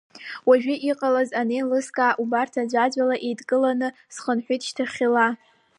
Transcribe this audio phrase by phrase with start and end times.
[0.47, 5.27] Уажә иҟалаз анеилыскаа, убарҭ аӡәаӡәала еидкыланы схынҳәит шьҭахьла.